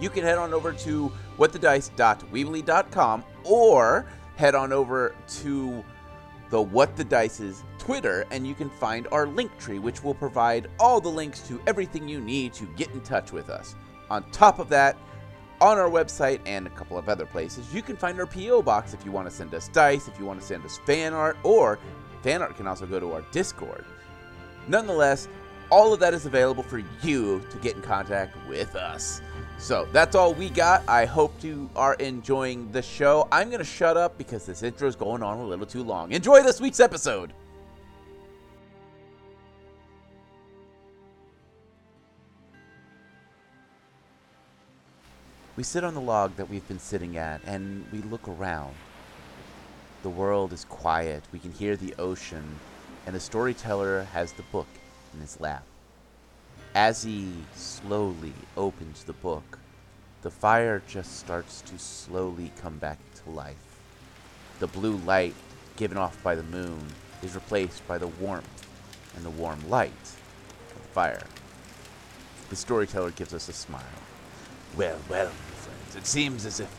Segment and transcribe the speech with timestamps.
[0.01, 5.85] You can head on over to whatthedice.weebly.com or head on over to
[6.51, 10.69] the What the Dice's Twitter, and you can find our link tree, which will provide
[10.79, 13.75] all the links to everything you need to get in touch with us.
[14.09, 14.97] On top of that,
[15.63, 18.63] on our website and a couple of other places, you can find our P.O.
[18.63, 21.15] box if you want to send us dice, if you want to send us fan
[21.15, 21.79] art, or
[22.23, 23.85] fan art can also go to our Discord.
[24.67, 25.29] Nonetheless,
[25.71, 29.23] all of that is available for you to get in contact with us.
[29.59, 30.83] So that's all we got.
[30.89, 33.29] I hope you are enjoying the show.
[33.31, 36.11] I'm going to shut up because this intro is going on a little too long.
[36.11, 37.33] Enjoy this week's episode.
[45.55, 48.75] We sit on the log that we've been sitting at and we look around.
[50.03, 51.25] The world is quiet.
[51.31, 52.59] We can hear the ocean,
[53.05, 54.67] and the storyteller has the book
[55.13, 55.65] in his lap.
[56.75, 59.59] As he slowly opens the book,
[60.23, 63.79] the fire just starts to slowly come back to life.
[64.59, 65.35] The blue light
[65.77, 66.81] given off by the moon
[67.23, 68.67] is replaced by the warmth
[69.17, 69.93] and the warm light
[70.75, 71.27] of the fire.
[72.49, 73.83] The storyteller gives us a smile.
[74.77, 76.75] Well, well, friends, it seems as if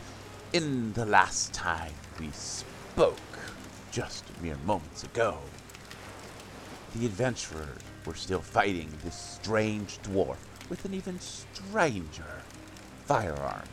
[0.52, 3.18] in the last time we spoke,
[3.92, 5.38] just mere moments ago,
[6.96, 12.42] the adventurers were still fighting this strange dwarf with an even stranger
[13.06, 13.68] firearm.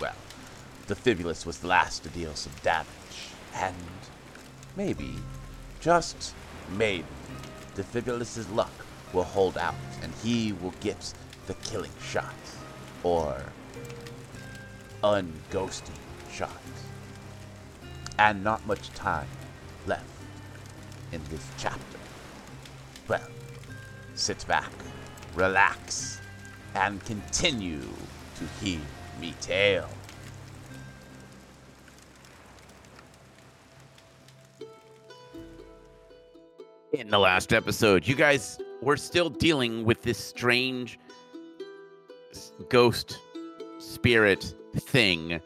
[0.00, 0.16] Well,
[0.86, 2.86] Defibulus was the last to deal some damage,
[3.54, 3.76] and
[4.74, 5.16] maybe,
[5.80, 6.34] just
[6.78, 7.04] maybe,
[7.74, 8.72] Defibulus's luck
[9.12, 11.12] will hold out and he will get
[11.46, 12.34] the killing shot,
[13.04, 13.40] or
[15.04, 15.92] unghosting
[16.32, 16.52] shots.
[18.18, 19.28] And not much time
[19.86, 20.04] left
[21.12, 21.98] in this chapter.
[23.06, 23.28] Well,
[24.14, 24.72] sit back,
[25.34, 26.20] relax,
[26.74, 28.80] and continue to hear
[29.20, 29.88] me tale.
[36.92, 40.98] In the last episode, you guys were still dealing with this strange
[42.68, 43.18] ghost
[43.78, 45.40] spirit thing,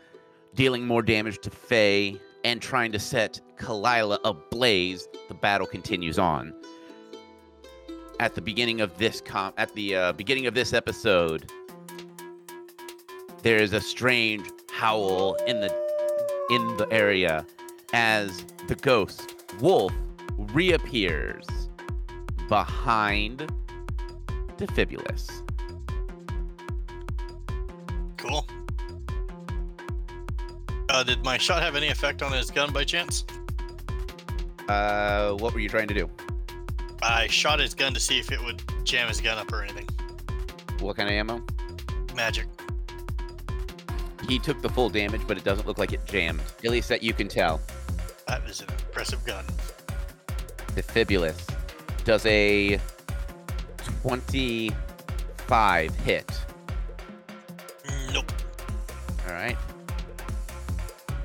[0.55, 5.09] dealing more damage to Phae and trying to set Kalila ablaze.
[5.29, 6.55] The battle continues on
[8.21, 11.51] at the beginning of this com at the uh, beginning of this episode
[13.43, 15.73] there is a strange howl in the
[16.51, 17.47] in the area
[17.93, 19.93] as the ghost wolf
[20.53, 21.47] reappears
[22.49, 23.53] behind
[24.57, 25.48] Defibulus.
[30.99, 33.25] Uh, did my shot have any effect on his gun by chance?
[34.69, 36.11] Uh, what were you trying to do?
[37.01, 39.87] I shot his gun to see if it would jam his gun up or anything.
[40.81, 41.41] What kind of ammo?
[42.17, 42.49] Magic.
[44.29, 46.41] He took the full damage, but it doesn't look like it jammed.
[46.65, 47.61] At least that you can tell.
[48.27, 49.45] That is an impressive gun.
[50.75, 51.49] Defibulus
[52.05, 52.81] does a
[54.03, 56.41] 25 hit.
[58.13, 58.33] Nope.
[59.29, 59.57] All right.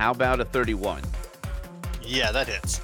[0.03, 1.01] How about a 31?
[2.01, 2.81] Yeah, that hits.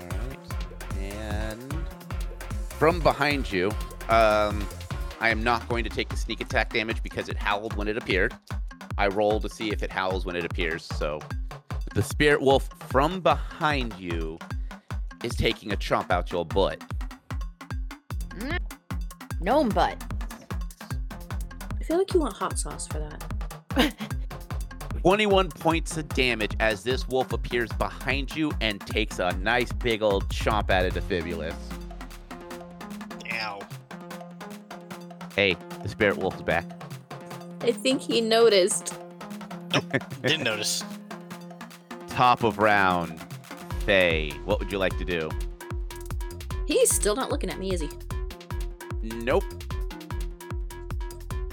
[0.00, 1.00] All right.
[1.00, 1.74] And
[2.68, 3.72] from behind you,
[4.08, 4.64] um,
[5.18, 7.96] I am not going to take the sneak attack damage because it howled when it
[7.96, 8.32] appeared.
[8.96, 10.84] I roll to see if it howls when it appears.
[10.84, 11.18] So
[11.96, 14.38] the spirit wolf from behind you
[15.24, 16.80] is taking a chomp out your butt.
[19.40, 20.00] Gnome butt.
[21.76, 24.06] I feel like you want hot sauce for that.
[25.02, 30.02] 21 points of damage as this wolf appears behind you and takes a nice big
[30.02, 31.54] old chomp at it, Defibulus.
[33.32, 33.60] Ow.
[35.34, 36.66] Hey, the spirit wolf's back.
[37.62, 38.98] I think he noticed.
[40.22, 40.84] Didn't notice.
[42.08, 43.18] Top of round.
[43.86, 45.30] Phae, what would you like to do?
[46.66, 47.88] He's still not looking at me, is he?
[49.02, 49.44] Nope.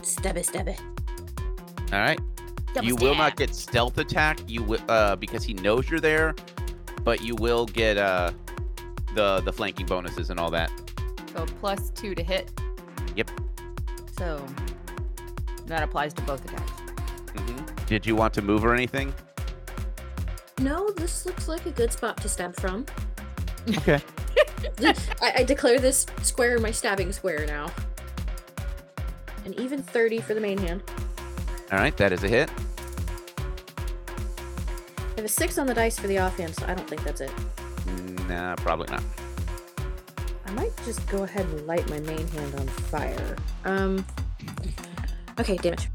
[0.01, 0.81] Stab it, stab it.
[1.93, 2.19] All right.
[2.77, 4.39] Double you will not get stealth attack.
[4.47, 6.35] You will uh because he knows you're there,
[7.03, 8.31] but you will get uh
[9.15, 10.71] the the flanking bonuses and all that.
[11.33, 12.51] So plus two to hit.
[13.15, 13.31] Yep.
[14.15, 14.45] So
[15.65, 16.71] that applies to both attacks.
[17.35, 19.11] hmm Did you want to move or anything?
[20.59, 22.85] No, this looks like a good spot to stab from.
[23.69, 23.99] Okay.
[24.83, 27.71] I, I declare this square my stabbing square now.
[29.45, 30.83] And even 30 for the main hand.
[31.71, 32.51] All right, that is a hit.
[35.27, 37.29] A 6 on the dice for the offhand, so I don't think that's it.
[38.29, 39.03] Nah, probably not.
[40.45, 43.35] I might just go ahead and light my main hand on fire.
[43.65, 44.05] Um.
[45.37, 45.89] Okay, damage.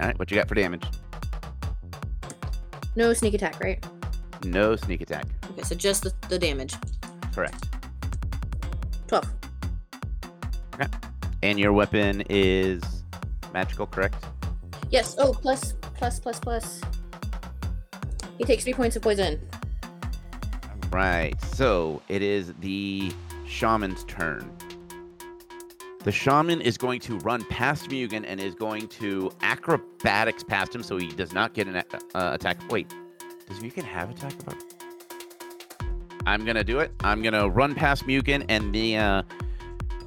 [0.00, 0.86] All right, what you got for damage?
[2.96, 3.84] No sneak attack, right?
[4.42, 5.26] No sneak attack.
[5.50, 6.74] Okay, so just the, the damage.
[7.34, 7.68] Correct.
[9.08, 9.26] 12.
[10.76, 10.86] Okay.
[11.42, 12.82] And your weapon is
[13.52, 14.24] magical, correct?
[14.88, 15.14] Yes.
[15.18, 16.80] Oh, plus, plus, plus, plus.
[18.42, 19.40] He takes 3 points of poison.
[20.90, 21.40] Right.
[21.54, 23.12] So it is the
[23.46, 24.50] shaman's turn.
[26.02, 30.82] The shaman is going to run past Mugen and is going to acrobatics past him
[30.82, 31.84] so he does not get an a-
[32.18, 32.58] uh, attack.
[32.68, 32.92] Wait,
[33.48, 34.32] does Mugen have attack?
[36.26, 36.90] I'm gonna do it.
[37.04, 39.22] I'm gonna run past Mugen and the uh,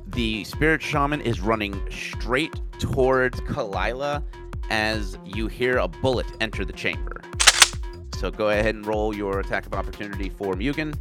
[0.07, 4.21] the spirit shaman is running straight towards Kalila
[4.69, 7.21] as you hear a bullet enter the chamber.
[8.17, 10.95] So go ahead and roll your attack of opportunity for Mugen.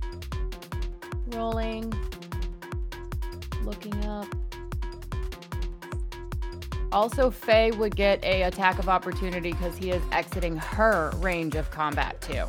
[1.29, 1.93] Rolling.
[3.65, 4.27] Looking up.
[6.93, 11.71] Also, Phae would get a attack of opportunity because he is exiting her range of
[11.71, 12.45] combat too.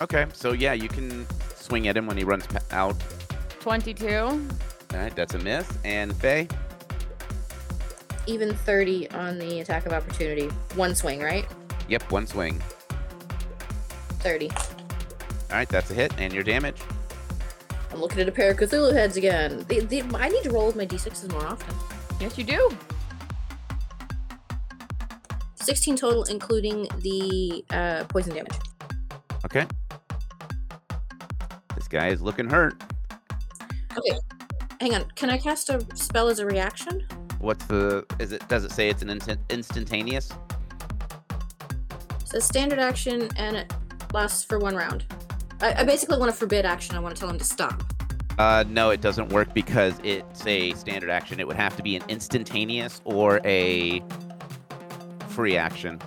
[0.00, 1.26] Okay, so yeah, you can
[1.56, 2.96] swing at him when he runs pa- out.
[3.60, 4.08] 22.
[4.16, 4.38] All
[4.94, 5.68] right, that's a miss.
[5.84, 6.50] And Phae,
[8.26, 10.46] Even 30 on the attack of opportunity.
[10.74, 11.46] One swing, right?
[11.88, 12.62] yep, one swing.
[14.22, 14.50] 30.
[14.50, 14.56] All
[15.50, 16.12] right, that's a hit.
[16.18, 16.80] And your damage.
[17.92, 19.64] I'm looking at a pair of Cthulhu heads again.
[19.68, 21.74] The, the, I need to roll with my d6s more often.
[22.20, 22.70] Yes, you do.
[25.56, 28.54] 16 total, including the uh, poison damage.
[29.44, 29.66] Okay.
[31.74, 32.82] This guy is looking hurt.
[33.96, 34.18] Okay.
[34.80, 35.04] Hang on.
[35.14, 37.06] Can I cast a spell as a reaction?
[37.38, 38.06] What's the?
[38.18, 38.46] Is it?
[38.48, 40.30] Does it say it's an instant, instantaneous?
[42.20, 43.72] It says standard action and it
[44.12, 45.04] lasts for one round.
[45.60, 46.96] I, I basically want to forbid action.
[46.96, 47.82] I want to tell him to stop.
[48.38, 51.38] Uh, no, it doesn't work because it's a standard action.
[51.38, 54.02] It would have to be an instantaneous or a
[55.28, 56.00] free action.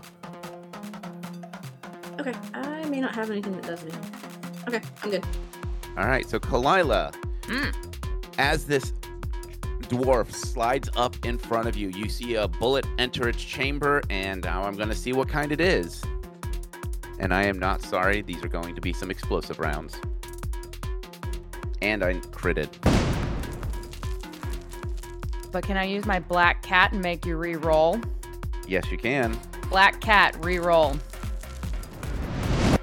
[2.19, 2.34] Okay.
[2.54, 4.12] I may not have anything that does anything.
[4.68, 5.25] Okay, I'm good.
[5.98, 7.13] All right, so Kalila,
[7.44, 7.74] Mm.
[8.40, 8.92] as this
[9.84, 14.44] dwarf slides up in front of you, you see a bullet enter its chamber, and
[14.44, 16.04] now I'm going to see what kind it is.
[17.19, 19.95] And I am not sorry, these are going to be some explosive rounds.
[21.81, 22.69] And I critted.
[25.51, 28.00] But can I use my black cat and make you re-roll?
[28.67, 29.38] Yes, you can.
[29.69, 30.95] Black cat re-roll,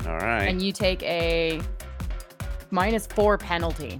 [0.06, 0.44] All right.
[0.44, 1.60] and you take a
[2.70, 3.98] minus four penalty.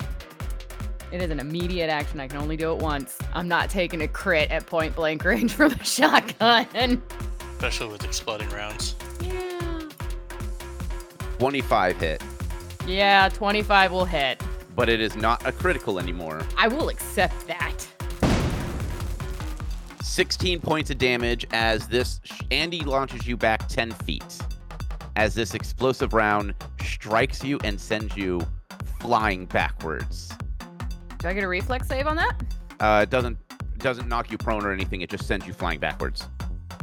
[1.13, 2.19] It is an immediate action.
[2.21, 3.19] I can only do it once.
[3.35, 7.03] I'm not taking a crit at point blank range from a shotgun.
[7.57, 8.95] especially with exploding rounds.
[11.43, 11.49] Yeah.
[11.51, 12.23] 25 hit,
[12.87, 14.41] Yeah, 25 will hit.
[14.77, 16.41] but it is not a critical anymore.
[16.57, 17.85] I will accept that.
[20.03, 22.21] 16 points of damage as this
[22.53, 24.39] Andy launches you back 10 feet.
[25.17, 28.41] As this explosive round strikes you and sends you
[29.01, 30.33] flying backwards.
[31.19, 32.41] Do I get a reflex save on that?
[32.79, 33.37] Uh, it doesn't
[33.79, 35.01] doesn't knock you prone or anything.
[35.01, 36.29] It just sends you flying backwards.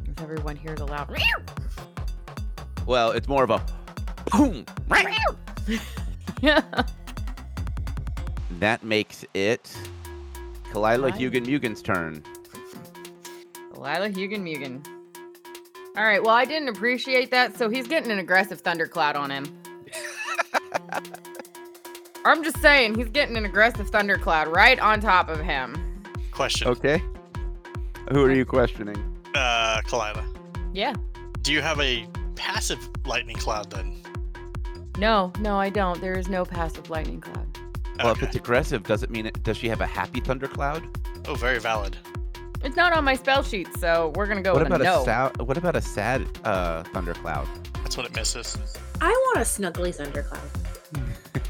[0.06, 1.18] If everyone hears a loud.
[2.86, 3.63] Well, it's more of a.
[8.60, 9.72] That makes it
[10.72, 11.18] Kalila Kalila.
[11.18, 12.24] Hugin Mugen's turn.
[13.76, 14.86] Lila Hugin Mugen.
[15.98, 19.46] All right, well, I didn't appreciate that, so he's getting an aggressive thundercloud on him.
[22.26, 25.76] I'm just saying, he's getting an aggressive thundercloud right on top of him.
[26.32, 27.02] Question, Okay.
[28.12, 28.98] Who are you questioning?
[29.36, 30.26] uh, Kalila,
[30.74, 30.94] Yeah.
[31.42, 34.02] do you have a passive lightning cloud then?
[35.00, 36.00] No, no, I don't.
[36.01, 37.48] There is no passive lightning cloud.
[37.98, 38.25] Well, if Okay.
[38.27, 39.41] it's aggressive, does it mean it?
[39.44, 40.84] Does she have a happy thundercloud?
[41.27, 41.96] Oh, very valid.
[42.62, 45.01] It's not on my spell sheet, so we're gonna go what with about a no.
[45.01, 45.41] a sad?
[45.41, 47.48] What about a sad uh, thundercloud?
[47.75, 48.58] That's what it misses.
[49.00, 50.50] I want a snuggly thundercloud.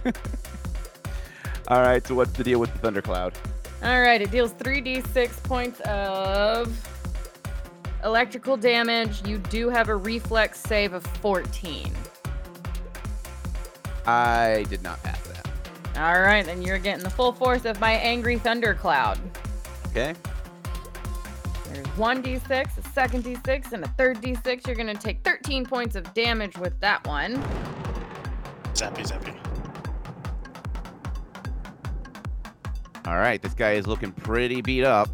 [1.69, 2.05] All right.
[2.05, 3.33] So what's the deal with the thundercloud?
[3.81, 6.67] All right, it deals 3d6 points of
[8.03, 9.25] electrical damage.
[9.27, 11.91] You do have a reflex save of 14.
[14.05, 15.47] I did not pass that.
[15.97, 19.19] All right, then you're getting the full force of my angry thundercloud.
[19.87, 20.13] Okay.
[21.73, 24.65] There's one d6, a second d6, and a third d6.
[24.65, 27.35] You're gonna take 13 points of damage with that one.
[28.73, 29.35] Zappy, zappy.
[33.05, 33.41] All right.
[33.41, 35.09] This guy is looking pretty beat up.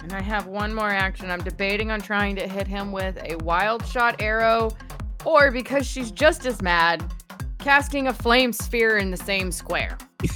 [0.00, 1.30] And I have one more action.
[1.30, 4.70] I'm debating on trying to hit him with a wild shot arrow,
[5.24, 7.04] or because she's just as mad,
[7.58, 9.96] casting a flame sphere in the same square.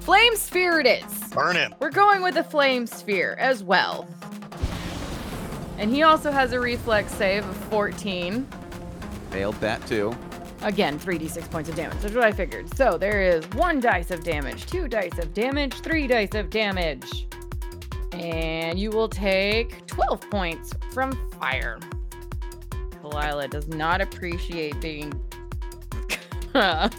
[0.00, 1.28] flame sphere it is.
[1.30, 1.74] Burn him.
[1.80, 4.08] We're going with a flame sphere as well.
[5.78, 8.46] And he also has a reflex save of 14.
[9.30, 10.16] Failed that too.
[10.62, 11.98] Again, 3d6 points of damage.
[12.00, 12.74] That's what I figured.
[12.76, 17.26] So there is one dice of damage, two dice of damage, three dice of damage.
[18.12, 21.78] And you will take 12 points from fire.
[23.10, 25.12] Kalila does not appreciate being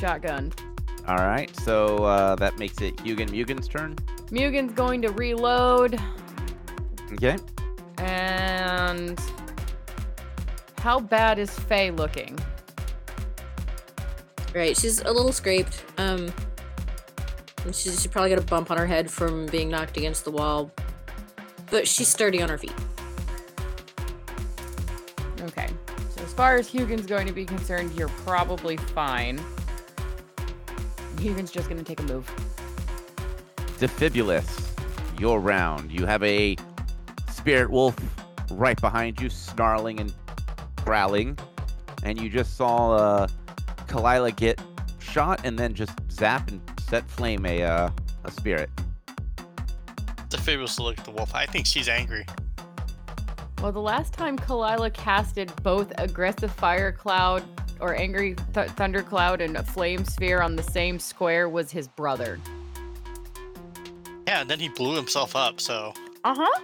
[0.00, 0.52] shotgun.
[1.06, 1.54] All right.
[1.60, 3.96] So uh, that makes it Hugin Mugen's turn.
[4.30, 6.00] Mugen's going to reload.
[7.12, 7.36] Okay.
[7.98, 9.20] And
[10.78, 12.38] how bad is Phae looking?
[14.54, 15.84] Right, she's a little scraped.
[15.98, 16.32] Um,
[17.64, 20.30] and she's she probably got a bump on her head from being knocked against the
[20.30, 20.70] wall,
[21.70, 22.74] but she's sturdy on her feet.
[25.52, 25.68] Okay.
[26.10, 29.40] So as far as Hugin's going to be concerned, you're probably fine.
[31.16, 32.26] Hugin's just going to take a move.
[33.78, 34.70] Defibulus,
[35.18, 35.92] your round.
[35.92, 36.56] You have a
[37.30, 37.96] spirit wolf
[38.50, 40.14] right behind you, snarling and
[40.84, 41.38] growling,
[42.02, 43.26] and you just saw uh,
[43.88, 44.60] Kalila get
[45.00, 47.90] shot and then just zap and set flame a uh,
[48.24, 48.70] a spirit.
[50.28, 51.34] Defibulus look at the wolf.
[51.34, 52.24] I think she's angry.
[53.62, 57.44] Well, the last time Kalila casted both aggressive fire cloud
[57.78, 61.86] or angry th- thunder cloud and a flame sphere on the same square was his
[61.86, 62.40] brother.
[64.26, 65.60] Yeah, and then he blew himself up.
[65.60, 66.60] So Uh huh.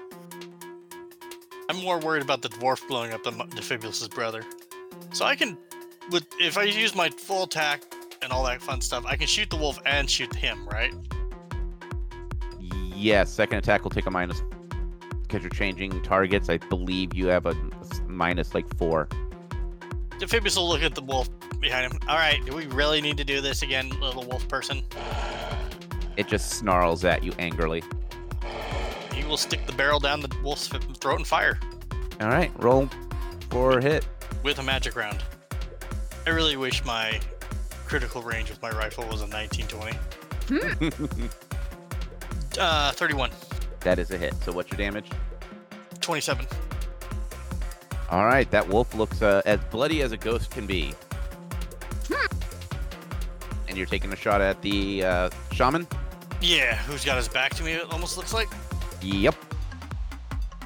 [1.71, 4.43] I'm more worried about the dwarf blowing up Defibulus's brother.
[5.12, 5.57] So I can,
[6.11, 7.83] with if I use my full attack
[8.23, 10.93] and all that fun stuff, I can shoot the wolf and shoot him, right?
[12.93, 14.43] Yes, second attack will take a minus
[15.28, 16.49] because you're changing targets.
[16.49, 17.54] I believe you have a
[18.06, 19.08] minus like four.
[20.18, 21.28] Defibulus will look at the wolf
[21.61, 21.99] behind him.
[22.08, 24.82] All right, do we really need to do this again, little wolf person?
[26.16, 27.85] It just snarls at you angrily.
[29.14, 31.58] He will stick the barrel down the wolf's throat and fire
[32.20, 32.88] All right, roll
[33.50, 34.06] for hit.
[34.42, 35.23] with a magic round.
[36.26, 37.20] I really wish my
[37.87, 40.90] critical range with my rifle was a 1920.
[42.58, 43.30] Uh, 31,
[43.80, 44.35] that is a hit.
[44.42, 45.11] So what's your damage?
[46.00, 46.47] 27.
[48.11, 50.94] All right, that wolf looks uh, as bloody as a ghost can be.
[53.68, 55.87] And you're taking a shot at the uh, shaman?
[56.40, 57.73] Yeah, who's got his back to me?
[57.73, 58.49] It almost looks like.
[59.02, 59.35] Yep.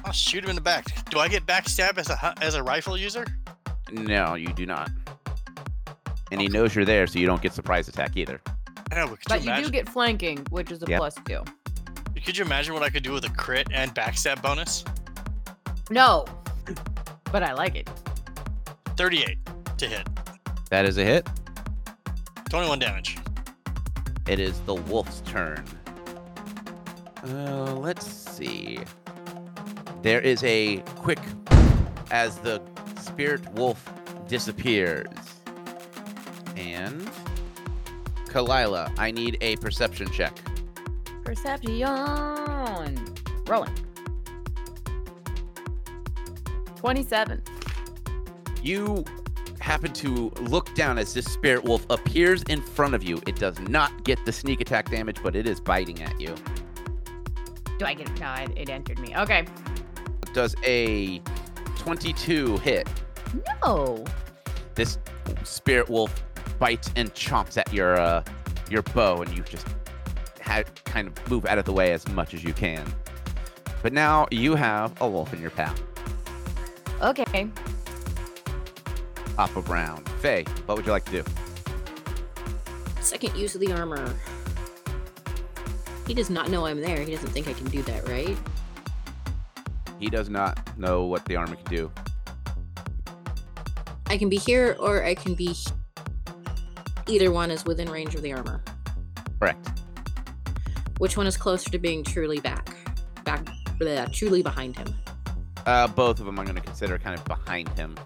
[0.05, 0.85] I'll shoot him in the back.
[1.09, 3.25] Do I get backstab as a as a rifle user?
[3.91, 4.89] No, you do not.
[6.31, 8.41] And he knows you're there, so you don't get surprise attack either.
[8.91, 9.65] I know, but could But you you imagine?
[9.65, 10.97] do get flanking, which is a Yep.
[10.99, 11.43] plus two.
[12.25, 14.85] Could you imagine what I could do with a crit and backstab bonus?
[15.89, 16.25] No.
[17.31, 17.89] But I like it.
[18.95, 19.37] 38
[19.77, 20.07] to hit,
[20.69, 21.27] That is a hit.
[22.49, 23.17] 21 damage.
[24.27, 25.65] It is the wolf's turn.
[27.27, 28.79] Uh, let's see.
[30.01, 31.19] There is a quick
[32.11, 32.61] as the
[33.01, 33.91] spirit wolf
[34.27, 35.07] disappears.
[36.55, 37.09] And
[38.27, 40.37] Kalila, I need a perception check.
[41.23, 42.97] Perception.
[43.47, 43.73] Rolling.
[46.75, 47.41] 27.
[48.61, 49.03] You
[49.59, 53.21] happen to look down as this spirit wolf appears in front of you.
[53.25, 56.35] It does not get the sneak attack damage, but it is biting at you.
[57.79, 58.19] Do I get it?
[58.19, 59.15] No, I- it entered me.
[59.15, 59.45] Okay.
[60.33, 61.19] Does a
[61.77, 62.87] 22 hit?
[63.63, 64.03] No.
[64.75, 64.97] this
[65.43, 66.23] spirit wolf
[66.59, 68.23] bites and chomps at your uh,
[68.69, 69.67] your bow, and you just
[70.43, 72.85] ha- kind of move out of the way as much as you can.
[73.81, 75.81] But now you have a wolf in your path.
[77.01, 77.49] Okay.
[79.35, 80.05] Top of round.
[80.21, 81.23] Phae, what would you like to do?
[83.01, 84.15] Second use of the armor.
[86.07, 87.01] He does not know I'm there.
[87.01, 88.37] He doesn't think I can do that, right?
[89.99, 91.91] He does not know what the armor can do.
[94.07, 95.55] I can be here or I can be.
[97.07, 98.61] Either one is within range of the armor.
[99.39, 99.72] Correct.
[101.03, 102.73] Which one is closer to being truly back?
[103.25, 103.45] Back,
[103.77, 104.87] bleh, truly behind him.
[105.65, 107.97] Uh, both of them I'm going to consider kind of behind him.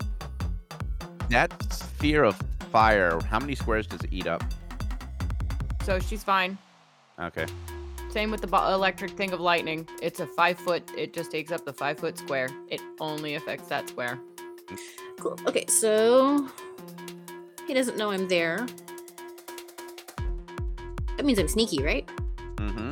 [1.29, 3.19] That sphere of fire.
[3.29, 4.43] How many squares does it eat up?
[5.83, 6.57] So she's fine.
[7.19, 7.45] Okay.
[8.09, 9.87] Same with the bo- electric thing of lightning.
[10.01, 10.91] It's a five foot.
[10.97, 12.49] It just takes up the five foot square.
[12.67, 14.19] It only affects that square.
[15.19, 15.37] Cool.
[15.45, 16.49] Okay, so
[17.67, 18.65] he doesn't know I'm there.
[21.15, 22.09] That means I'm sneaky, right?
[22.57, 22.86] Mm-hmm.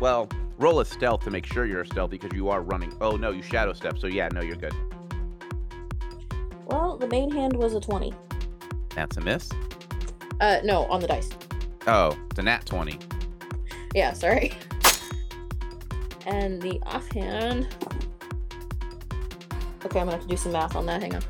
[0.00, 2.92] Well, roll a stealth to make sure you're a stealth because you are running.
[3.02, 3.98] Oh no, you shadow step.
[3.98, 4.74] So yeah, no, you're good.
[6.66, 8.14] Well, the main hand was a 20.
[8.94, 9.50] That's a miss.
[10.40, 11.28] Uh, no, on the dice.
[11.86, 12.98] Oh, it's a nat 20.
[13.94, 14.54] Yeah, sorry.
[16.26, 17.68] And the offhand.
[19.84, 21.02] Okay, I'm gonna have to do some math on that.
[21.02, 21.22] Hang on.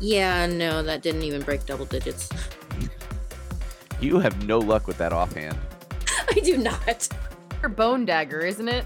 [0.00, 2.30] Yeah, no, that didn't even break double digits.
[4.00, 5.58] You have no luck with that offhand.
[6.30, 7.08] I do not.
[7.60, 8.84] Your bone dagger, isn't it?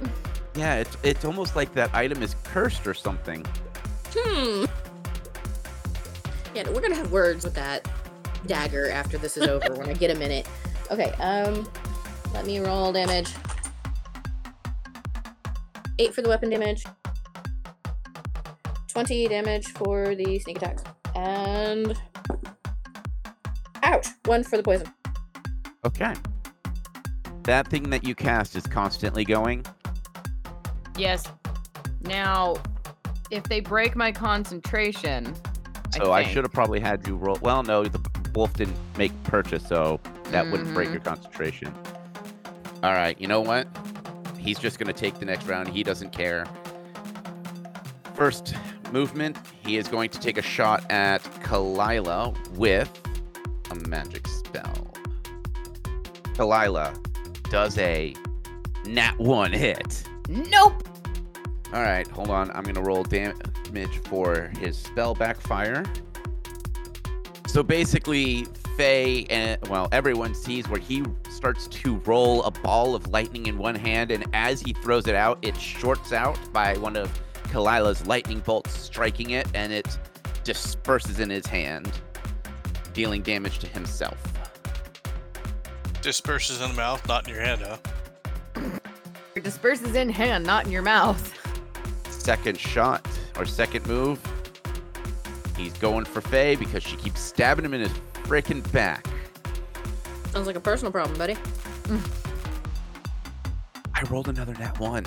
[0.56, 3.44] Yeah, it's it's almost like that item is cursed or something.
[4.12, 4.64] Hmm.
[6.54, 7.88] Yeah, we're gonna have words with that
[8.46, 10.48] dagger after this is over when I get a minute.
[10.90, 11.68] Okay, um,
[12.32, 13.32] let me roll damage.
[16.00, 16.84] Eight for the weapon damage.
[18.88, 20.82] Twenty damage for the sneak attacks,
[21.14, 21.96] and
[23.82, 24.86] ouch, one for the poison.
[25.84, 26.14] Okay.
[27.44, 29.64] That thing that you cast is constantly going.
[30.96, 31.24] Yes.
[32.00, 32.56] Now,
[33.30, 35.34] if they break my concentration,
[35.92, 37.38] So I, think- should have probably had you roll.
[37.42, 38.00] Well, no, the
[38.34, 40.00] wolf didn't make purchase, so
[40.30, 41.08] that wouldn't break your mm-hmm.
[41.08, 41.72] concentration.
[42.82, 43.66] All right, you know what?
[44.38, 45.68] He's just going to take the next round.
[45.68, 46.46] He doesn't care.
[48.14, 48.54] First
[48.92, 52.90] movement, he is going to take a shot at Kalila with
[53.70, 54.26] a magic.
[56.34, 56.96] Kalila
[57.50, 58.14] does a
[58.86, 60.04] nat one hit.
[60.28, 60.88] Nope.
[61.72, 62.50] All right, hold on.
[62.50, 65.84] I'm gonna roll damage for his spell backfire.
[67.46, 73.06] So basically, Phae and well, everyone sees where he starts to roll a ball of
[73.08, 76.96] lightning in one hand, and as he throws it out, it shorts out by one
[76.96, 77.08] of
[77.44, 79.98] Kalila's lightning bolts striking it, and it
[80.42, 81.92] disperses in his hand,
[82.92, 84.20] dealing damage to himself.
[86.04, 87.78] Disperses in the mouth, not in your hand, huh?
[89.34, 91.32] It disperses in hand, not in your mouth.
[92.10, 94.20] Second shot or second move.
[95.56, 97.92] He's going for Phae because she keeps stabbing him in his
[98.24, 99.06] freaking back.
[100.30, 101.38] Sounds like a personal problem, buddy.
[103.94, 105.06] I rolled another nat one.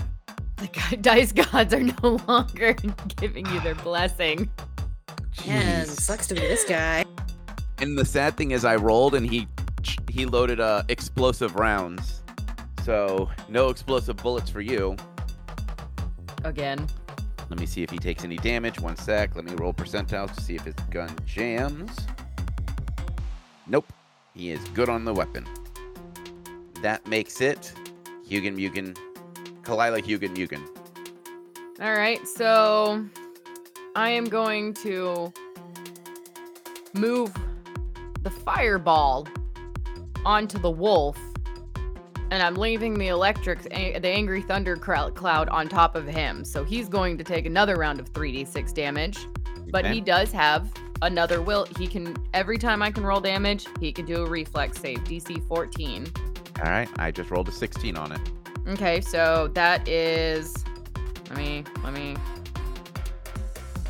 [0.56, 2.74] The god- dice gods are no longer
[3.18, 4.50] giving you their blessing.
[5.46, 6.02] Man, Jeez.
[6.02, 7.06] sucks to be this guy.
[7.78, 9.48] And the sad thing is, I rolled and he
[10.10, 12.22] he loaded uh explosive rounds.
[12.84, 14.96] So no explosive bullets for you.
[16.44, 16.88] Again.
[17.50, 18.80] Let me see if he takes any damage.
[18.80, 19.36] One sec.
[19.36, 21.96] Let me roll percentiles to see if his gun jams.
[23.68, 23.92] Nope.
[24.34, 25.46] He is good on the weapon.
[26.82, 27.74] That makes it
[28.30, 28.96] Hugin Mugen.
[29.64, 30.62] Kalila Hugin Mugen.
[31.82, 33.06] All right, so
[33.96, 35.32] I am going to
[36.94, 37.34] move
[38.24, 39.28] the fireball
[40.26, 41.18] onto the wolf,
[42.32, 46.44] and I'm leaving the electric, the angry thunder cloud on top of him.
[46.44, 49.18] So he's going to take another round of 3d6 damage,
[49.72, 49.96] but Okay.
[49.96, 50.70] he does have
[51.02, 51.66] another will.
[51.78, 55.48] He can every time I can roll damage, he can do a reflex save, DC
[55.48, 56.08] 14.
[56.58, 56.90] All right.
[56.98, 58.20] I just rolled a 16 on it.
[58.68, 60.66] Okay, so that is
[61.30, 62.18] let me let me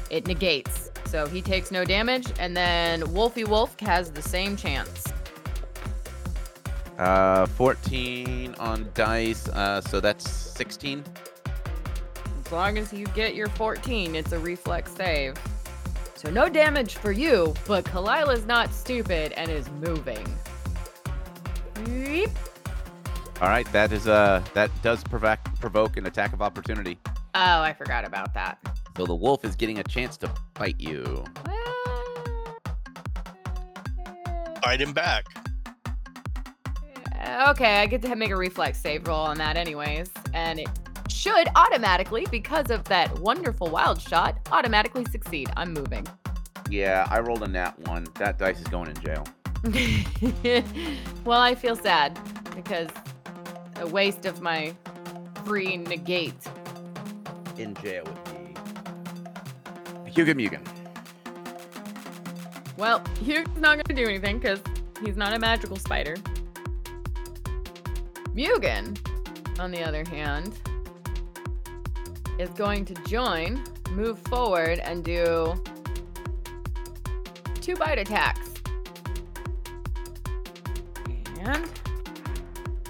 [0.10, 0.92] it negates.
[1.06, 5.06] So he takes no damage, and then Wolfie Wolf has the same chance.
[6.98, 9.48] Uh, 14 on dice.
[9.50, 11.04] Uh, so that's 16.
[12.46, 15.36] As long as you get your 14, it's a reflex save.
[16.16, 20.26] So no damage for you, but Kalila's not stupid and is moving.
[21.86, 22.32] Beep.
[23.40, 23.72] All right.
[23.72, 26.98] That is uh that does provoke provoke an attack of opportunity.
[27.36, 28.58] Oh, I forgot about that.
[28.98, 31.24] So the wolf is getting a chance to bite you.
[34.64, 35.26] Bite him back.
[37.20, 40.68] Uh, Okay, I get to make a reflex save roll on that, anyways, and it
[41.08, 45.50] should automatically, because of that wonderful wild shot, automatically succeed.
[45.56, 46.06] I'm moving.
[46.70, 48.06] Yeah, I rolled a nat one.
[48.16, 49.26] That dice is going in jail.
[51.26, 52.20] well, I feel sad
[52.56, 52.90] because
[53.78, 54.76] a waste of my
[55.46, 56.36] free negate.
[57.58, 60.12] In jail with me.
[60.12, 60.66] Hugo Mugen.
[62.78, 64.60] Well, Hugh's not gonna do anything because
[65.04, 66.16] he's not a magical spider.
[68.38, 68.96] Mugen,
[69.60, 70.54] on the other hand,
[72.38, 75.60] is going to join move forward and do
[77.56, 78.54] two bite attacks.
[81.40, 81.68] And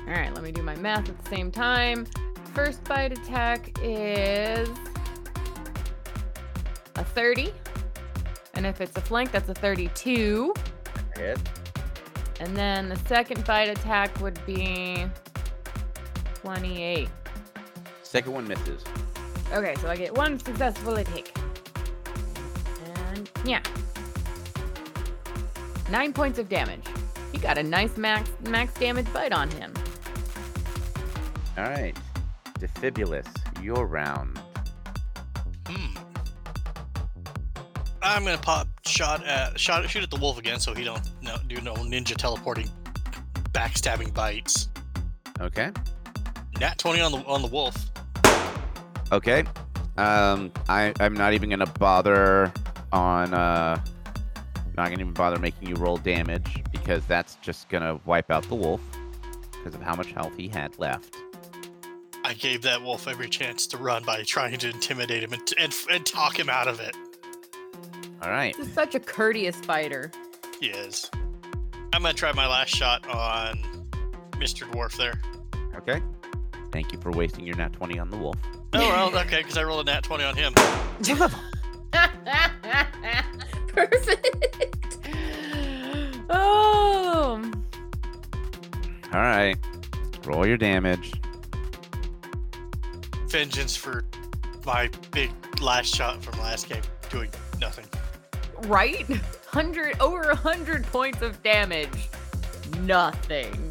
[0.06, 2.06] all right, let me do my math at the same time.
[2.54, 4.68] First bite attack is
[6.96, 7.54] a 30.
[8.56, 10.54] And if it's a flank, that's a 32.
[11.16, 11.40] Hit.
[12.40, 15.06] And then the second bite attack would be
[16.48, 17.10] 28.
[18.04, 18.82] Second one misses.
[19.52, 21.38] Okay, so I get one successful attack.
[23.12, 23.62] And yeah.
[25.92, 26.86] Nine points of damage.
[27.34, 29.74] He got a nice max max damage bite on him.
[31.58, 31.98] All right.
[32.60, 33.28] Defibulus,
[33.62, 34.40] your round.
[35.66, 35.98] Hmm.
[38.02, 41.36] I'm gonna pop shot at shot shoot at the wolf again, so he don't no,
[41.46, 42.70] do no ninja teleporting,
[43.52, 44.70] backstabbing bites.
[45.42, 45.72] Okay.
[46.60, 47.92] Nat twenty on the on the wolf.
[49.12, 49.44] Okay.
[49.98, 52.52] Um, I I'm not even gonna bother
[52.92, 53.80] on uh,
[54.76, 58.56] not gonna even bother making you roll damage because that's just gonna wipe out the
[58.56, 58.82] wolf
[59.52, 61.16] because of how much health he had left.
[62.24, 65.74] I gave that wolf every chance to run by trying to intimidate him and and,
[65.92, 66.96] and talk him out of it.
[68.22, 68.56] All right.
[68.56, 70.12] He's such a courteous fighter.
[70.60, 71.10] He is.
[71.94, 73.58] I'm gonna try my last shot on
[74.34, 74.70] Mr.
[74.72, 75.20] Dwarf there.
[75.76, 76.02] Okay.
[76.72, 78.36] Thank you for wasting your nat 20 on the wolf.
[78.74, 80.54] Oh well, okay, because I rolled a nat twenty on him.
[83.68, 84.98] Perfect.
[86.30, 87.42] oh.
[89.14, 89.56] All right.
[90.26, 91.14] Roll your damage.
[93.28, 94.04] Vengeance for
[94.66, 97.30] my big last shot from last game, doing
[97.62, 97.86] nothing.
[98.68, 99.08] Right?
[99.08, 102.10] 100 over a 100 points of damage.
[102.82, 103.67] Nothing.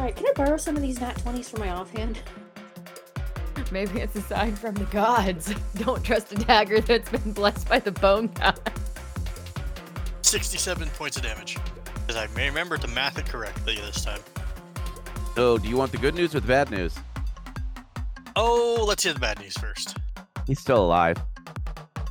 [0.00, 2.20] All right, can I borrow some of these nat 20s for my offhand?
[3.70, 5.54] Maybe it's a sign from the gods.
[5.74, 8.58] Don't trust a dagger that's been blessed by the bone god.
[10.22, 11.58] 67 points of damage.
[11.92, 14.22] Because I may remember to math it correctly this time.
[15.34, 16.94] So, do you want the good news or the bad news?
[18.36, 19.98] Oh, let's hear the bad news first.
[20.46, 21.18] He's still alive.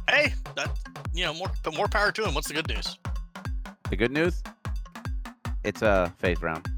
[0.08, 0.78] Hey, that
[1.12, 2.36] you know, more but more power to him.
[2.36, 3.00] What's the good news?
[3.90, 4.44] The good news?
[5.64, 6.70] It's a Phae's round.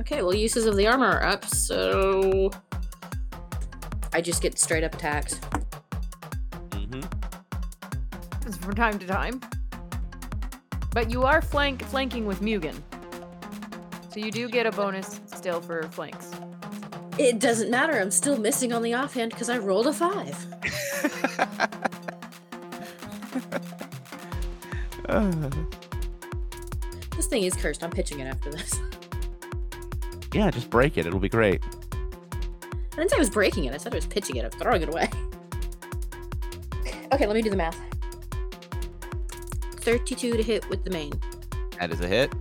[0.00, 2.50] Okay, well, uses of the armor are up, so.
[4.12, 5.40] I just get straight up attacked.
[6.70, 7.00] Mm-hmm.
[8.44, 9.40] Just from time to time.
[10.92, 12.80] But you are flank flanking with Mugen.
[14.10, 16.30] So you do get a bonus still for flanks.
[17.18, 20.46] It doesn't matter, I'm still missing on the offhand because I rolled a 5.
[27.16, 28.78] This thing is cursed, I'm pitching it after this.
[30.36, 31.06] yeah, just break it.
[31.06, 31.62] It'll be great.
[32.92, 34.82] I didn't say I was breaking it, I said I was pitching it, I'm throwing
[34.82, 35.08] it away.
[37.12, 37.78] Okay, let me do the math.
[39.76, 41.12] 32 to hit with the main.
[41.78, 42.34] That is a hit.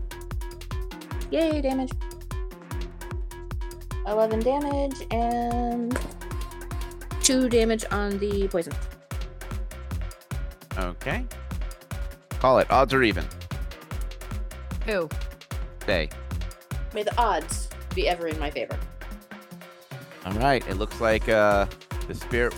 [1.29, 1.91] Yay, damage.
[4.07, 5.97] 11 damage and
[7.21, 8.73] 2 damage on the poison.
[10.79, 11.23] Okay.
[12.39, 12.69] Call it.
[12.71, 13.25] Odds or even.
[14.87, 15.07] Who?
[15.85, 16.09] Say.
[16.95, 17.64] May the odds
[17.95, 18.77] be ever in my favor.
[20.25, 20.65] All right.
[20.67, 21.65] It looks like uh,
[22.07, 22.53] the spirit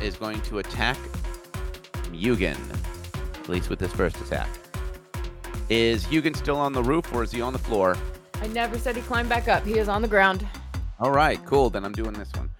[0.00, 0.96] is going to attack
[2.12, 2.58] Mugen.
[3.34, 4.48] At least with this first attack.
[5.68, 7.96] Is Mugen still on the roof or is he on the floor?
[8.40, 9.64] I never said he climbed back up.
[9.64, 10.46] He is on the ground.
[11.00, 11.70] All right, cool.
[11.70, 12.50] Then I'm doing this one.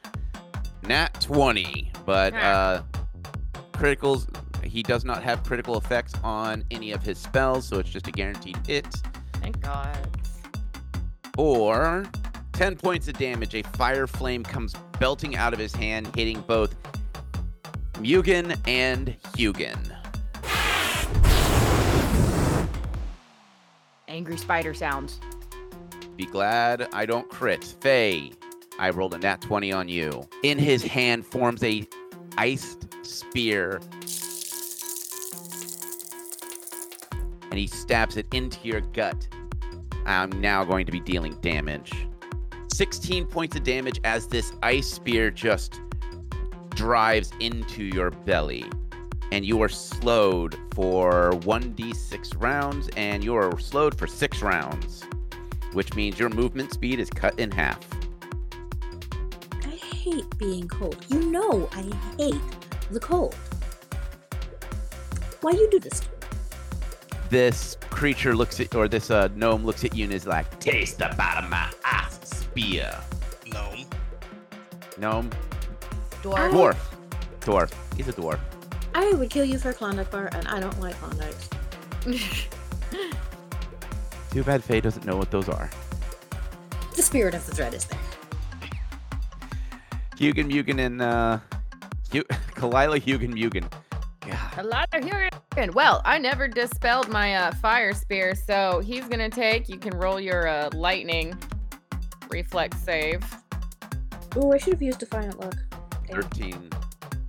[0.83, 2.83] Nat 20, but uh,
[3.73, 4.27] criticals.
[4.65, 8.13] He does not have critical effects on any of his spells, so it's just a
[8.13, 8.87] guaranteed hit.
[9.35, 10.18] Thank God.
[11.38, 12.05] Or
[12.53, 13.55] 10 points of damage.
[13.55, 16.74] A fire flame comes belting out of his hand, hitting both
[17.94, 19.94] Mugen and Hugin.
[24.09, 25.20] Angry spider sounds.
[26.16, 27.61] Be glad I don't crit.
[27.61, 28.35] Phae,
[28.81, 30.29] I rolled a nat 20 on you.
[30.42, 31.87] In his hand forms a
[32.37, 33.81] iced spear.
[37.51, 39.29] And he stabs it into your gut.
[40.09, 41.92] I'm now going to be dealing damage.
[42.73, 45.81] 16 points of damage as this ice spear just
[46.71, 48.64] drives into your belly.
[49.31, 55.05] And you are slowed for 1d6 rounds, and you are slowed for six rounds
[55.73, 57.87] which means your movement speed is cut in half.
[59.64, 61.05] I hate being cold.
[61.09, 61.83] You know I
[62.16, 62.40] hate
[62.90, 63.35] the cold.
[65.40, 66.03] Why you do this?
[67.29, 67.38] To me?
[67.41, 70.99] This creature looks at, or this uh, gnome looks at you and is like, "Taste
[70.99, 72.91] the bottom of my ice spear."
[73.53, 73.87] Gnome.
[74.99, 75.31] Gnome,
[76.23, 76.51] Dwarf.
[76.51, 76.77] Dwarf.
[77.41, 77.73] Dwarf.
[77.97, 78.41] He's a dwarf.
[78.95, 81.49] I would kill you for a Klondike bar, and I don't like Klondikes.
[84.31, 85.71] Too bad Phae doesn't know what those are.
[86.97, 87.99] The spirit of the thread is there.
[90.17, 91.38] Hugin Mugen and uh
[92.12, 92.25] Hu-
[92.57, 93.64] Kalila Hugin Mugen.
[94.31, 94.59] God.
[94.59, 95.75] A lot of Hugin.
[95.75, 99.69] Well, I never dispelled my uh, fire spear, so he's gonna take.
[99.69, 101.37] You can roll your uh, lightning
[102.31, 103.23] reflex save.
[104.37, 105.57] Oh, I should have used Defiant Look.
[106.07, 106.23] Damn.
[106.23, 106.71] 13.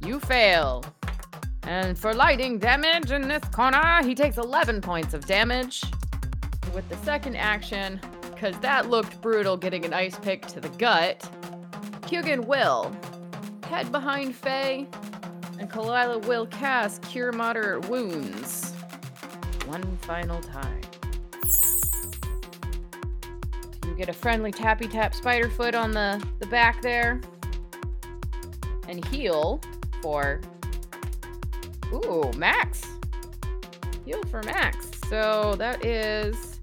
[0.06, 0.84] You fail.
[1.64, 5.84] And for lightning damage in this corner, he takes 11 points of damage.
[6.74, 11.30] With the second action, because that looked brutal getting an ice pick to the gut,
[12.04, 12.96] Hugin will
[13.64, 14.88] head behind Phae,
[15.60, 18.72] and Kalila will cast Cure Moderate Wounds.
[19.66, 20.82] One final time.
[23.86, 27.20] You get a friendly tappy tap spider foot on the, the back there.
[28.88, 29.62] And heal
[30.02, 30.42] for
[31.94, 32.84] Ooh, max.
[34.06, 34.90] Heal for max.
[35.10, 36.60] So that is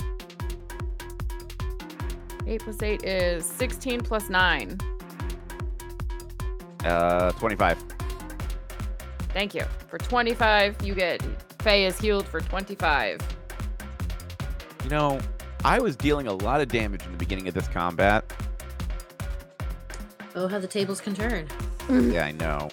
[2.47, 4.79] 8 plus 8 is 16 plus 9.
[6.85, 7.96] Uh 25.
[9.37, 9.65] Thank you.
[9.89, 11.21] For 25, you get
[11.59, 13.21] Phae is healed for 25.
[14.83, 15.21] You know,
[15.63, 18.25] I was dealing a lot of damage in the beginning of this combat.
[20.35, 21.49] Oh, how the tables can turn.
[21.91, 22.71] Yeah, I know.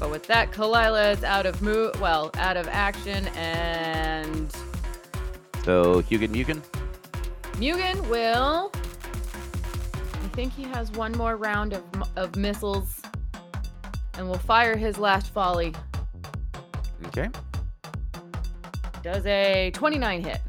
[0.00, 4.52] But with that, Kalila is out of move, well, out of action, and
[5.64, 6.62] So Hugin Mugen?
[7.52, 8.72] Mugen will.
[8.74, 11.84] I think he has one more round of,
[12.16, 12.99] of missiles,
[14.20, 15.72] and will fire his last volley.
[17.06, 17.30] Okay.
[19.02, 20.42] Does a 29 hit.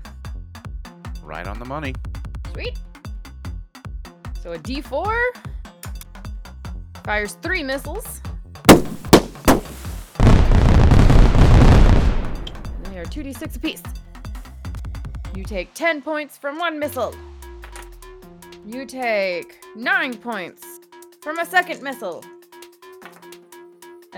[1.24, 1.96] Right on the money.
[2.52, 2.78] Sweet.
[4.42, 5.16] So a D4
[7.06, 8.22] fires three missiles.
[8.68, 8.82] And
[12.88, 13.84] They are 2d6 apiece.
[15.34, 17.16] You take 10 points from one missile.
[18.66, 20.82] You take 9 points
[21.22, 22.22] from a second missile.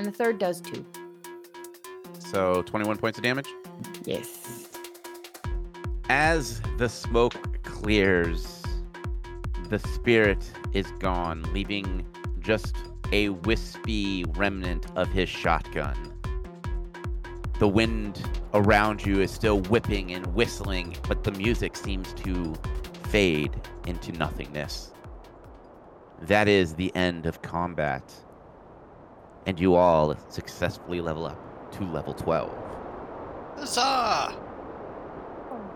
[0.03, 0.85] And the third does too.
[2.19, 3.47] So 21 points of damage.
[4.03, 4.67] Yes.
[6.09, 8.61] As the smoke clears,
[9.69, 12.05] the spirit is gone, leaving
[12.41, 12.75] just
[13.13, 15.95] a wispy remnant of his shotgun.
[17.59, 18.21] The wind
[18.53, 22.53] around you is still whipping and whistling, but the music seems to
[23.03, 23.55] fade
[23.87, 24.91] into nothingness.
[26.23, 28.13] That is the end of combat.
[29.45, 32.51] And you all successfully level up to level 12.
[33.57, 34.35] Huzzah!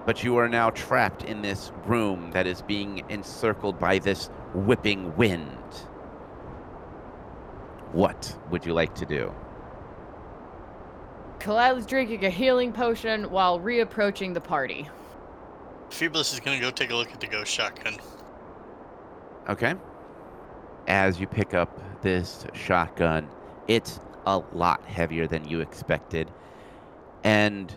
[0.06, 5.16] But you are now trapped in this room that is being encircled by this whipping
[5.18, 5.74] wind.
[7.92, 9.34] What would you like to do?
[11.40, 14.90] Kalila is drinking a healing potion while reapproaching the party.
[15.90, 17.98] Phoebus is gonna go take a look at the ghost shotgun.
[19.50, 19.76] Okay.
[20.88, 23.28] As you pick up this shotgun,
[23.68, 26.32] it's a lot heavier than you expected.
[27.24, 27.76] And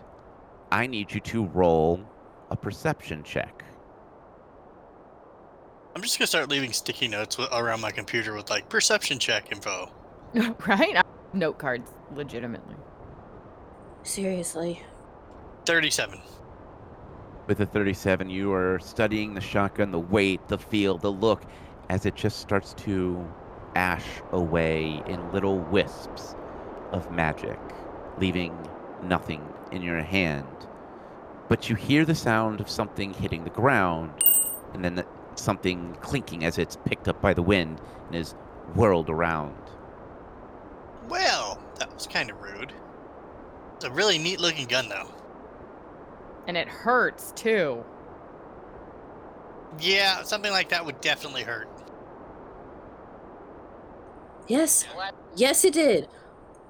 [0.71, 2.01] I need you to roll
[2.49, 3.63] a perception check.
[5.95, 9.91] I'm just gonna start leaving sticky notes around my computer with like perception check info.
[10.67, 11.03] right?
[11.33, 12.75] Note cards, legitimately.
[14.03, 14.81] Seriously.
[15.65, 16.19] 37.
[17.47, 21.43] With a 37, you are studying the shotgun, the weight, the feel, the look,
[21.89, 23.27] as it just starts to
[23.75, 26.35] ash away in little wisps
[26.91, 27.59] of magic,
[28.17, 28.55] leaving
[29.03, 30.47] nothing in your hand.
[31.47, 34.11] But you hear the sound of something hitting the ground,
[34.73, 35.05] and then the,
[35.35, 38.33] something clinking as it's picked up by the wind and is
[38.75, 39.55] whirled around.
[41.09, 42.73] Well, that was kind of rude.
[43.75, 45.09] It's a really neat looking gun though.
[46.47, 47.83] And it hurts too.
[49.79, 51.69] Yeah, something like that would definitely hurt.
[54.47, 54.85] Yes.
[55.35, 56.07] Yes, it did.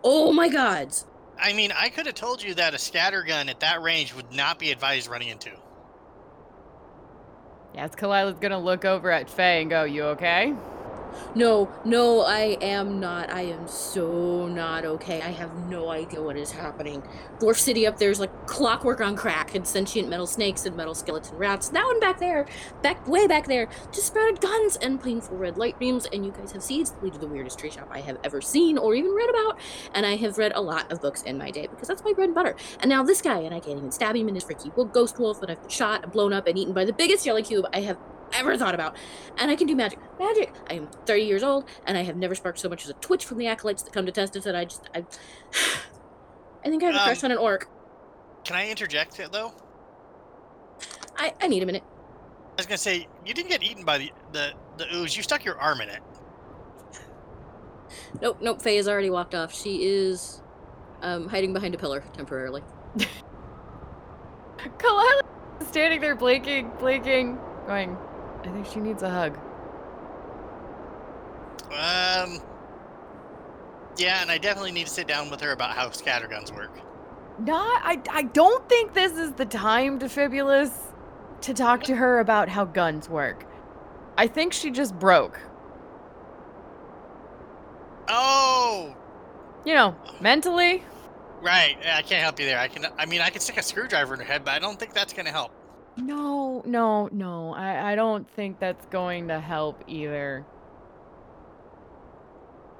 [0.03, 1.05] Oh my gods.
[1.39, 4.31] I mean, I could have told you that a scatter gun at that range would
[4.31, 5.51] not be advised running into.
[7.73, 10.53] Yes, Kalila's gonna look over at Phae and go, You okay?
[11.35, 13.31] No, no, I am not.
[13.31, 15.21] I am so not okay.
[15.21, 17.03] I have no idea what is happening.
[17.39, 21.37] Dwarf City up there's like clockwork on crack and sentient metal snakes and metal skeleton
[21.37, 21.69] rats.
[21.69, 22.45] That one back there,
[22.81, 26.05] back way back there, just sprouted guns and painful red light beams.
[26.11, 28.41] And you guys have seeds that lead to the weirdest tree shop I have ever
[28.41, 29.59] seen or even read about.
[29.93, 32.29] And I have read a lot of books in my day because that's my bread
[32.29, 32.55] and butter.
[32.79, 35.19] And now this guy, and I can't even stab him in his freaky wo- ghost
[35.19, 37.65] wolf, and I've been shot and blown up and eaten by the biggest jelly cube
[37.73, 37.97] I have
[38.33, 38.95] ever thought about.
[39.37, 39.99] And I can do magic.
[40.19, 40.53] Magic.
[40.69, 43.25] I am 30 years old, and I have never sparked so much as a twitch
[43.25, 44.45] from the acolytes that come to test us.
[44.45, 44.99] And I just, I,
[46.65, 47.67] I think I have a crush Um, on an orc.
[48.43, 49.53] Can I interject it though?
[51.17, 51.83] I, I need a minute.
[51.85, 55.15] I was gonna say you didn't get eaten by the the the ooze.
[55.15, 56.01] You stuck your arm in it.
[58.21, 58.61] Nope, nope.
[58.61, 59.53] Phae has already walked off.
[59.53, 60.41] She is,
[61.01, 62.63] um, hiding behind a pillar temporarily.
[64.57, 65.21] Kalila
[65.67, 67.97] standing there blinking, blinking, going,
[68.43, 69.37] I think she needs a hug.
[71.71, 72.41] Um.
[73.97, 76.71] Yeah, and I definitely need to sit down with her about how scatterguns work.
[77.39, 80.71] Not, I, I don't think this is the time, Defibulus,
[81.41, 83.45] to talk to her about how guns work.
[84.17, 85.39] I think she just broke.
[88.07, 88.95] Oh,
[89.65, 90.83] You know, mentally.
[91.41, 91.77] right.
[91.85, 92.59] I can't help you there.
[92.59, 92.85] I can.
[92.97, 95.13] I mean, I can stick a screwdriver in her head, but I don't think that's
[95.13, 95.51] gonna help.
[95.97, 97.53] No, no, no.
[97.53, 100.45] I, I don't think that's going to help either.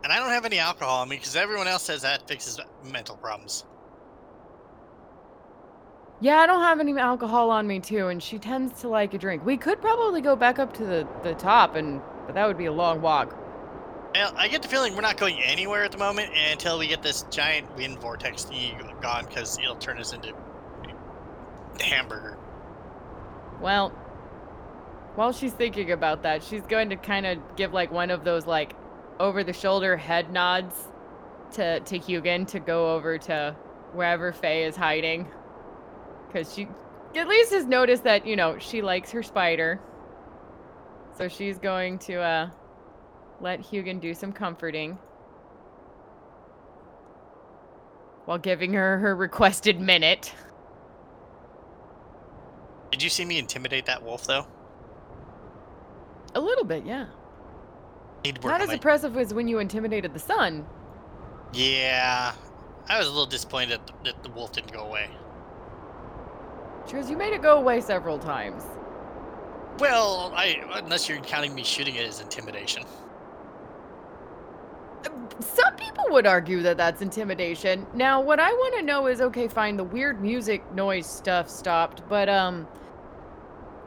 [0.04, 2.60] And I don't have any alcohol on me because everyone else says that fixes
[2.92, 3.66] mental problems.
[6.22, 9.18] Yeah, I don't have any alcohol on me too, and she tends to like a
[9.18, 9.44] drink.
[9.44, 12.68] We could probably go back up to the, the top, and but that would be
[12.68, 13.36] a long walk.
[14.14, 17.02] Well, I get the feeling we're not going anywhere at the moment until we get
[17.02, 18.46] this giant wind vortex
[19.02, 20.34] gone because it'll turn us into
[21.80, 22.38] hamburger.
[23.62, 23.90] Well,
[25.16, 28.46] while she's thinking about that, she's going to kind of give like one of those
[28.48, 28.74] like
[29.20, 30.76] over the shoulder head nods
[31.54, 33.56] to to Hugin to go over to
[33.94, 35.28] wherever Phae is hiding.
[36.34, 36.68] Cuz she
[37.16, 39.80] at least has noticed that, you know, she likes her spider.
[41.14, 42.50] So she's going to uh
[43.42, 44.98] let Hugin do some comforting
[48.26, 50.34] while giving her her requested minute.
[52.92, 54.46] Did you see me intimidate that wolf though?
[56.36, 57.08] A little bit, yeah.
[58.24, 60.66] Need to work Not as my- impressive as when you intimidated the sun.
[61.54, 62.34] Yeah,
[62.88, 65.10] I was a little disappointed that, that the wolf didn't go away.
[66.86, 68.64] Because you made it go away several times.
[69.80, 72.84] Well, I unless you're counting me shooting it as intimidation.
[75.40, 77.88] Some people would argue that that's intimidation.
[77.94, 82.04] Now, what I want to know is okay, fine, the weird music noise stuff stopped,
[82.08, 82.68] but um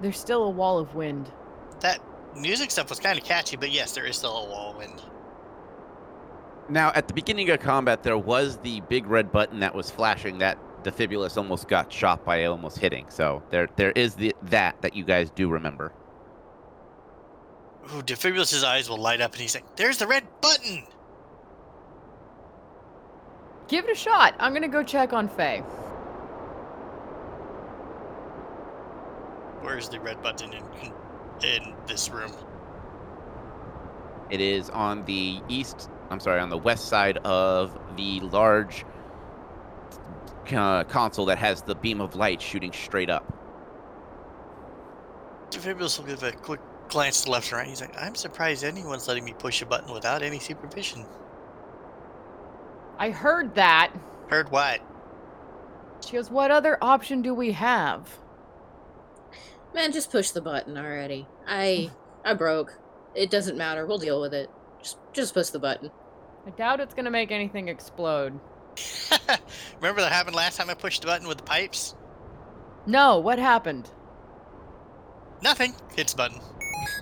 [0.04, 1.32] there's still a wall of wind.
[1.80, 1.98] That
[2.36, 5.02] music stuff was kind of catchy, but yes, there is still a wall of wind.
[6.68, 10.38] Now, at the beginning of combat, there was the big red button that was flashing
[10.38, 13.06] that Defibulus almost got shot by almost hitting.
[13.08, 15.92] So there, there is the that that you guys do remember.
[17.86, 20.84] Ooh, Defibulus's eyes will light up, and he's like, "There's the red button."
[23.68, 24.34] Give it a shot.
[24.38, 25.64] I'm gonna go check on Phae.
[29.64, 30.92] Where's the red button in
[31.42, 32.32] in this room?
[34.30, 35.88] It is on the east.
[36.10, 38.84] I'm sorry, on the west side of the large
[40.52, 43.24] uh, console that has the beam of light shooting straight up.
[45.50, 47.68] Defibulus will give a quick glance to left and right.
[47.68, 51.06] He's like, "I'm surprised anyone's letting me push a button without any supervision."
[52.98, 53.92] I heard that.
[54.28, 54.80] Heard what?
[56.04, 58.08] She goes, What other option do we have?
[59.74, 61.26] Man, just push the button already.
[61.46, 61.90] I,
[62.24, 62.78] I broke.
[63.14, 63.86] It doesn't matter.
[63.86, 64.48] We'll deal with it.
[64.80, 65.90] Just, just push the button.
[66.46, 68.38] I doubt it's gonna make anything explode.
[69.80, 71.94] Remember that happened last time I pushed the button with the pipes?
[72.86, 73.90] No, what happened?
[75.42, 75.74] Nothing.
[75.96, 76.40] Hits the button.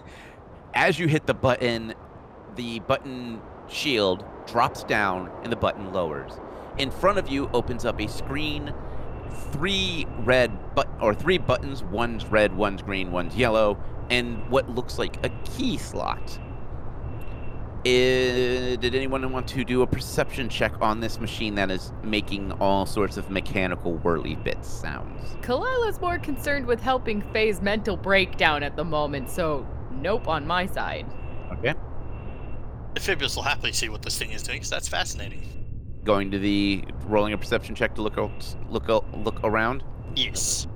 [0.74, 1.94] As you hit the button,
[2.56, 6.32] the button shield drops down and the button lowers.
[6.78, 8.72] In front of you opens up a screen,
[9.52, 13.78] three red but or three buttons, one's red, one's green, one's yellow,
[14.10, 16.38] and what looks like a key slot.
[17.84, 22.52] Eh, did anyone want to do a perception check on this machine that is making
[22.52, 25.36] all sorts of mechanical whirly bits sounds?
[25.40, 30.64] Kalila's more concerned with helping Phae's mental breakdown at the moment, so nope on my
[30.64, 31.06] side.
[31.54, 31.74] Okay.
[32.94, 35.42] Defibulus will happily see what this thing is doing because that's fascinating.
[36.04, 39.82] Going to the rolling a perception check to look out, look out, look around.
[40.14, 40.66] Yes.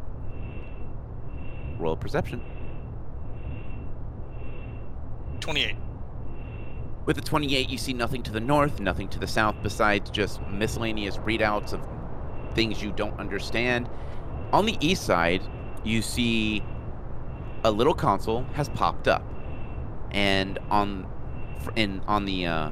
[1.79, 2.41] Roll perception.
[5.41, 5.77] 28.
[7.05, 10.41] With the 28, you see nothing to the north, nothing to the south, besides just
[10.49, 11.81] miscellaneous readouts of
[12.55, 13.89] things you don't understand.
[14.53, 15.43] On the east side,
[15.85, 16.65] you see
[17.63, 19.23] a little console has popped up,
[20.11, 21.07] and on
[21.77, 22.71] in on the uh,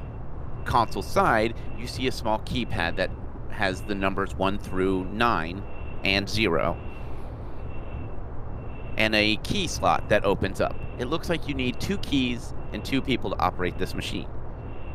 [0.65, 3.11] console side, you see a small keypad that
[3.49, 5.63] has the numbers one through nine
[6.05, 6.77] and zero,
[8.97, 10.75] and a key slot that opens up.
[10.97, 14.27] it looks like you need two keys and two people to operate this machine.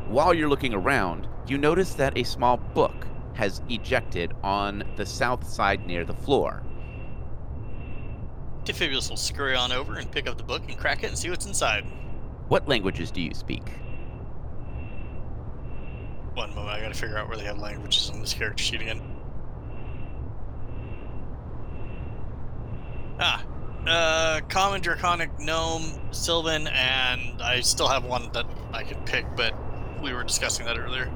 [0.07, 5.47] While you're looking around, you notice that a small book has ejected on the south
[5.47, 6.63] side near the floor.
[8.63, 11.29] Defibulus will scurry on over and pick up the book and crack it and see
[11.29, 11.85] what's inside.
[12.47, 13.63] What languages do you speak?
[16.33, 19.01] One moment, I gotta figure out where they have languages on this character sheet again.
[23.23, 23.43] Ah,
[23.85, 29.53] uh, common, draconic, gnome, sylvan, and I still have one that I could pick, but
[30.01, 31.11] we were discussing that earlier.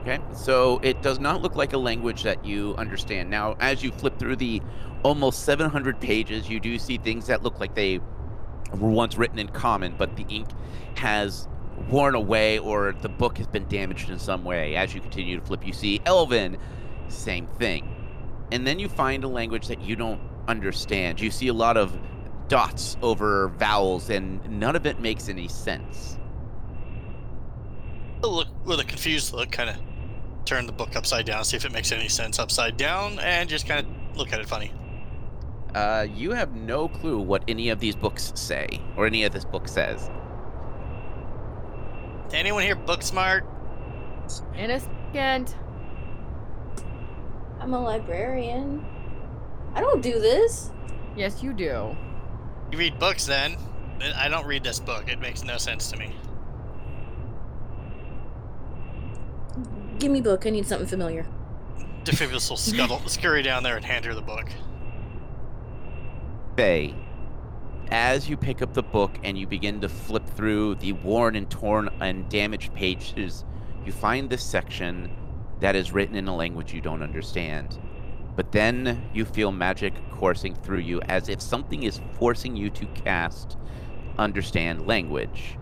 [0.00, 3.28] Okay, so it does not look like a language that you understand.
[3.28, 4.62] Now, as you flip through the
[5.02, 8.00] almost 700 pages, you do see things that look like they
[8.78, 10.48] were once written in common, but the ink
[10.96, 11.46] has
[11.90, 14.76] worn away or the book has been damaged in some way.
[14.76, 16.56] As you continue to flip, you see Elven,
[17.08, 17.94] same thing.
[18.50, 21.20] And then you find a language that you don't understand.
[21.20, 21.96] You see a lot of
[22.48, 26.18] dots over vowels, and none of it makes any sense.
[28.24, 29.76] I'll look with a confused look, kind of
[30.44, 33.68] turn the book upside down, see if it makes any sense upside down, and just
[33.68, 34.72] kind of look at it funny.
[35.74, 39.44] Uh, you have no clue what any of these books say, or any of this
[39.44, 40.10] book says.
[42.32, 43.46] Anyone here book smart?
[44.56, 45.54] In a second.
[47.60, 48.84] I'm a librarian.
[49.78, 50.72] I don't do this.
[51.16, 51.96] Yes, you do.
[52.72, 53.56] You read books then?
[54.16, 55.08] I don't read this book.
[55.08, 56.16] It makes no sense to me.
[60.00, 60.46] Give me book.
[60.46, 61.28] I need something familiar.
[62.02, 64.48] Defibulus will scuttle, scurry down there and hand her the book.
[66.56, 66.92] Phae,
[67.92, 71.48] as you pick up the book and you begin to flip through the worn and
[71.48, 73.44] torn and damaged pages,
[73.86, 75.08] you find this section
[75.60, 77.78] that is written in a language you don't understand.
[78.38, 82.86] But then you feel magic coursing through you as if something is forcing you to
[82.86, 83.56] cast
[84.16, 85.58] understand language.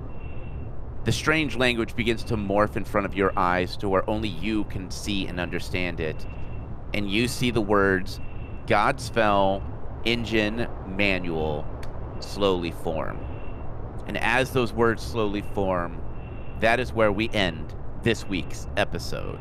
[1.04, 4.64] The strange language begins to morph in front of your eyes to where only you
[4.64, 6.26] can see and understand it.
[6.92, 8.20] And you see the words
[8.66, 9.62] Godspell,
[10.04, 11.64] Engine, Manual
[12.20, 13.18] slowly form.
[14.06, 15.98] And as those words slowly form,
[16.60, 19.40] that is where we end this week's episode.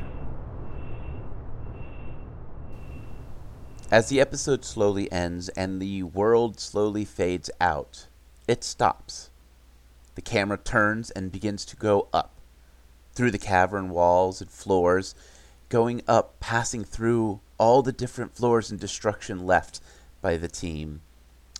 [3.95, 8.07] As the episode slowly ends and the world slowly fades out,
[8.45, 9.29] it stops.
[10.15, 12.33] The camera turns and begins to go up
[13.13, 15.15] through the cavern walls and floors,
[15.69, 19.79] going up, passing through all the different floors and destruction left
[20.21, 20.99] by the team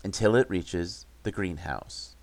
[0.04, 2.18] until it reaches the greenhouse.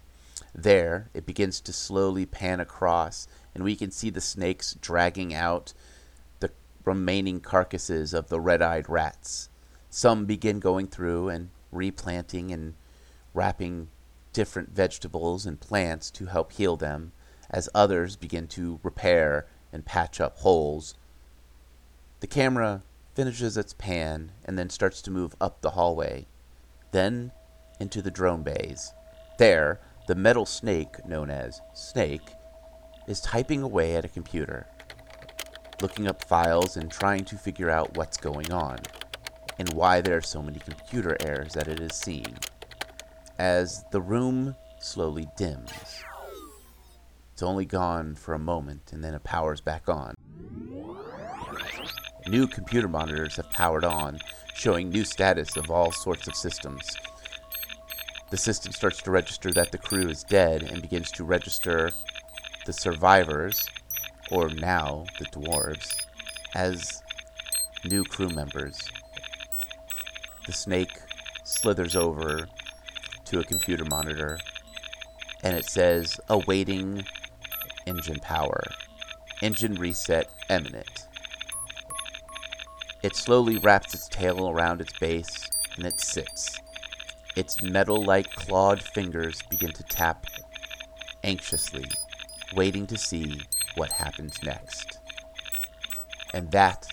[0.54, 5.72] There, it begins to slowly pan across, and we can see the snakes dragging out
[6.40, 6.50] the
[6.84, 9.48] remaining carcasses of the red eyed rats.
[9.94, 12.72] Some begin going through and replanting and
[13.34, 13.88] wrapping
[14.32, 17.12] different vegetables and plants to help heal them,
[17.50, 20.94] as others begin to repair and patch up holes.
[22.20, 22.84] The camera
[23.14, 26.26] finishes its pan and then starts to move up the hallway,
[26.92, 27.30] then
[27.78, 28.94] into the drone bays.
[29.38, 29.78] There,
[30.08, 32.30] the metal snake, known as Snake,
[33.06, 34.66] is typing away at a computer,
[35.82, 38.78] looking up files and trying to figure out what's going on
[39.58, 42.36] and why there are so many computer errors that it is seeing.
[43.38, 45.70] As the room slowly dims,
[47.32, 50.14] it's only gone for a moment and then it powers back on.
[52.28, 54.18] New computer monitors have powered on,
[54.54, 56.96] showing new status of all sorts of systems.
[58.30, 61.90] The system starts to register that the crew is dead and begins to register
[62.64, 63.68] the survivors,
[64.30, 65.96] or now the dwarves,
[66.54, 67.02] as
[67.84, 68.88] new crew members.
[70.46, 70.98] The snake
[71.44, 72.48] slithers over
[73.26, 74.38] to a computer monitor
[75.42, 77.04] and it says awaiting
[77.86, 78.62] engine power.
[79.40, 81.06] Engine reset imminent.
[83.02, 86.58] It slowly wraps its tail around its base and it sits.
[87.34, 90.26] Its metal like clawed fingers begin to tap
[91.24, 91.86] anxiously,
[92.54, 93.40] waiting to see
[93.76, 94.98] what happens next.
[96.34, 96.86] And that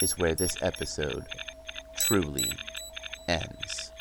[0.00, 1.24] is where this episode
[1.96, 2.52] truly
[3.30, 3.92] ends.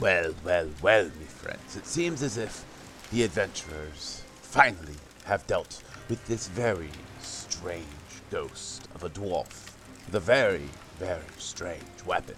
[0.00, 2.64] Well, well, well, me friends, it seems as if
[3.12, 6.90] the adventurers finally have dealt with this very
[7.20, 7.86] strange
[8.30, 9.72] ghost of a dwarf
[10.14, 12.36] a very, very strange weapon.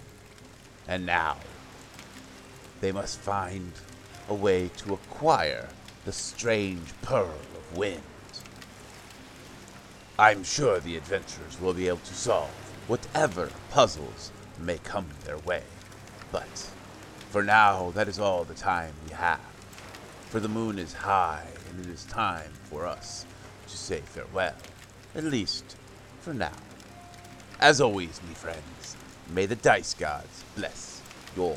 [0.87, 1.39] And now,
[2.81, 3.73] they must find
[4.29, 5.69] a way to acquire
[6.05, 8.03] the strange pearl of wind.
[10.19, 12.51] I'm sure the adventurers will be able to solve
[12.87, 15.63] whatever puzzles may come their way.
[16.31, 16.71] But
[17.31, 19.41] for now, that is all the time we have.
[20.29, 23.27] For the moon is high, and it is time for us
[23.67, 24.55] to say farewell.
[25.15, 25.77] At least,
[26.21, 26.53] for now.
[27.61, 28.97] As always, me friends,
[29.31, 31.01] may the dice gods bless
[31.37, 31.57] your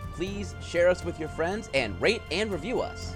[0.13, 3.15] please share us with your friends and rate and review us.